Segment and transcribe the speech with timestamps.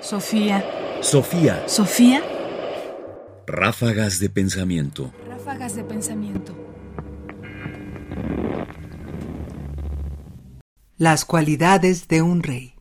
[0.00, 0.64] Sofía.
[1.00, 1.68] Sofía.
[1.68, 2.22] Sofía.
[3.46, 5.12] Ráfagas de pensamiento.
[5.28, 6.56] Ráfagas de pensamiento.
[10.96, 12.74] Las cualidades de un rey.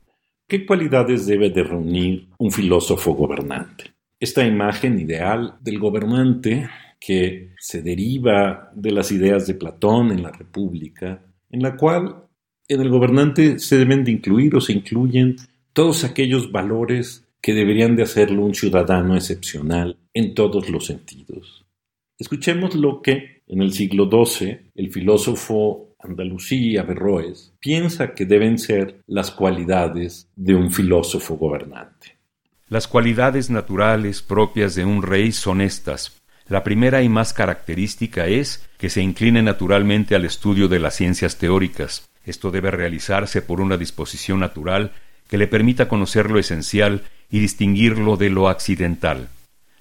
[0.47, 3.93] ¿Qué cualidades debe de reunir un filósofo gobernante?
[4.19, 6.69] Esta imagen ideal del gobernante
[6.99, 12.23] que se deriva de las ideas de Platón en la República, en la cual
[12.67, 15.35] en el gobernante se deben de incluir o se incluyen
[15.78, 21.67] todos aquellos valores que deberían de hacerlo un ciudadano excepcional en todos los sentidos.
[22.17, 29.03] Escuchemos lo que en el siglo XII el filósofo andalusí Averroes piensa que deben ser
[29.05, 32.17] las cualidades de un filósofo gobernante.
[32.69, 36.23] Las cualidades naturales propias de un rey son estas.
[36.47, 41.38] La primera y más característica es que se incline naturalmente al estudio de las ciencias
[41.38, 42.09] teóricas.
[42.25, 44.91] Esto debe realizarse por una disposición natural
[45.27, 49.30] que le permita conocer lo esencial y distinguirlo de lo accidental.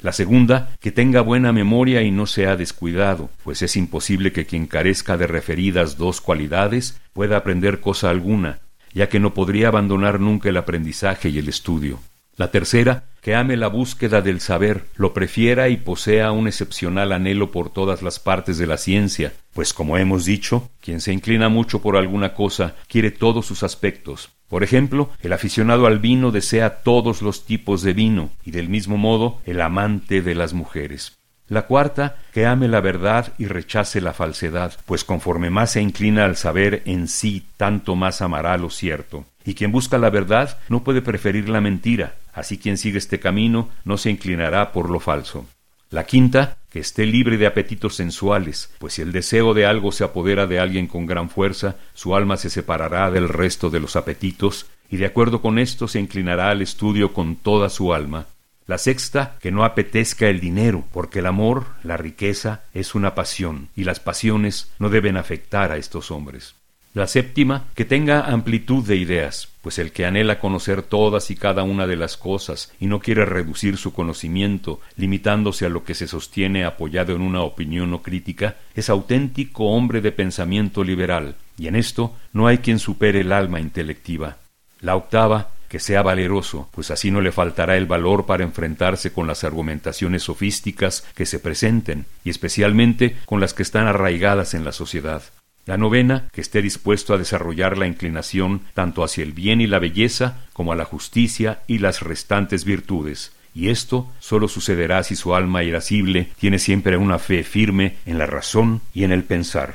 [0.01, 4.67] La segunda, que tenga buena memoria y no sea descuidado, pues es imposible que quien
[4.67, 8.59] carezca de referidas dos cualidades pueda aprender cosa alguna,
[8.93, 11.99] ya que no podría abandonar nunca el aprendizaje y el estudio.
[12.37, 17.51] La tercera, que ame la búsqueda del saber, lo prefiera y posea un excepcional anhelo
[17.51, 21.83] por todas las partes de la ciencia, pues como hemos dicho, quien se inclina mucho
[21.83, 24.31] por alguna cosa quiere todos sus aspectos.
[24.47, 28.97] Por ejemplo, el aficionado al vino desea todos los tipos de vino, y del mismo
[28.97, 31.19] modo el amante de las mujeres.
[31.49, 36.27] La cuarta, que ame la verdad y rechace la falsedad, pues conforme más se inclina
[36.27, 39.25] al saber en sí, tanto más amará lo cierto.
[39.45, 43.71] Y quien busca la verdad no puede preferir la mentira, así quien sigue este camino
[43.85, 45.47] no se inclinará por lo falso.
[45.91, 50.05] La quinta, que esté libre de apetitos sensuales, pues si el deseo de algo se
[50.05, 54.67] apodera de alguien con gran fuerza, su alma se separará del resto de los apetitos,
[54.91, 58.27] y de acuerdo con esto se inclinará al estudio con toda su alma.
[58.67, 63.69] La sexta, que no apetezca el dinero, porque el amor, la riqueza, es una pasión,
[63.77, 66.57] y las pasiones no deben afectar a estos hombres.
[66.93, 71.65] La séptima, que tenga amplitud de ideas, pues el que anhela conocer todas y cada
[71.65, 76.07] una de las cosas y no quiere reducir su conocimiento limitándose a lo que se
[76.07, 81.75] sostiene apoyado en una opinión no crítica, es auténtico hombre de pensamiento liberal, y en
[81.75, 84.37] esto no hay quien supere el alma intelectiva.
[84.83, 89.27] La octava, que sea valeroso, pues así no le faltará el valor para enfrentarse con
[89.27, 94.71] las argumentaciones sofísticas que se presenten, y especialmente con las que están arraigadas en la
[94.71, 95.25] sociedad.
[95.67, 99.81] La novena, que esté dispuesto a desarrollar la inclinación tanto hacia el bien y la
[99.81, 103.33] belleza como a la justicia y las restantes virtudes.
[103.53, 108.27] Y esto sólo sucederá si su alma irascible tiene siempre una fe firme en la
[108.27, 109.75] razón y en el pensar.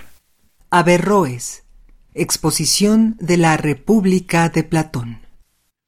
[0.70, 1.64] Averroes.
[2.14, 5.20] Exposición de la República de Platón.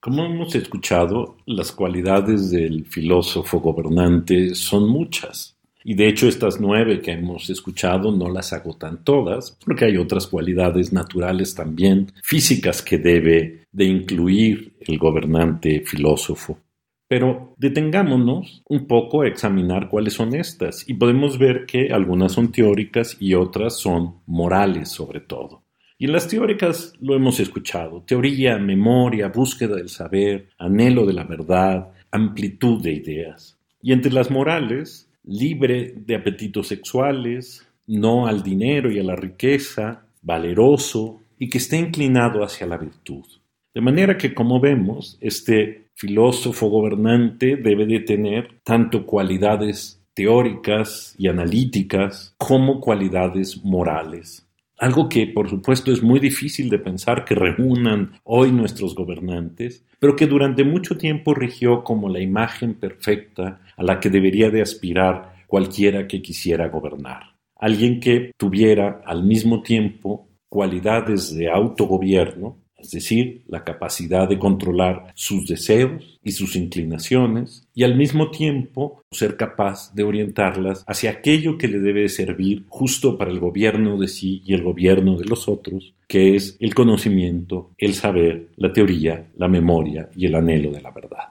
[0.02, 5.56] Como hemos escuchado, las cualidades del filósofo gobernante son muchas.
[5.84, 10.28] Y de hecho estas nueve que hemos escuchado no las agotan todas, porque hay otras
[10.28, 16.60] cualidades naturales también, físicas que debe de incluir el gobernante filósofo.
[17.08, 22.52] Pero detengámonos un poco a examinar cuáles son estas y podemos ver que algunas son
[22.52, 25.64] teóricas y otras son morales sobre todo.
[26.00, 31.92] Y las teóricas lo hemos escuchado, teoría, memoria, búsqueda del saber, anhelo de la verdad,
[32.12, 33.58] amplitud de ideas.
[33.82, 40.06] Y entre las morales libre de apetitos sexuales, no al dinero y a la riqueza,
[40.22, 43.26] valeroso y que esté inclinado hacia la virtud.
[43.74, 51.28] De manera que, como vemos, este filósofo gobernante debe de tener tanto cualidades teóricas y
[51.28, 54.48] analíticas como cualidades morales.
[54.78, 60.16] Algo que, por supuesto, es muy difícil de pensar que reúnan hoy nuestros gobernantes, pero
[60.16, 65.36] que durante mucho tiempo rigió como la imagen perfecta a la que debería de aspirar
[65.48, 67.36] cualquiera que quisiera gobernar.
[67.56, 75.12] Alguien que tuviera al mismo tiempo cualidades de autogobierno, es decir, la capacidad de controlar
[75.16, 81.58] sus deseos y sus inclinaciones, y al mismo tiempo ser capaz de orientarlas hacia aquello
[81.58, 85.48] que le debe servir justo para el gobierno de sí y el gobierno de los
[85.48, 90.82] otros, que es el conocimiento, el saber, la teoría, la memoria y el anhelo de
[90.82, 91.30] la verdad.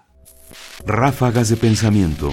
[0.87, 2.33] Ráfagas de pensamiento.